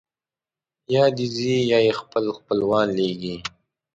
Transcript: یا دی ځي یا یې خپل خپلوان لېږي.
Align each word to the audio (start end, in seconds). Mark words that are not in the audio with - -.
یا 0.93 1.03
دی 1.15 1.25
ځي 1.35 1.55
یا 1.71 1.79
یې 1.87 1.93
خپل 2.01 2.23
خپلوان 2.37 2.87
لېږي. 2.97 3.35